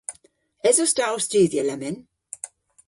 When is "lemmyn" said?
1.65-1.97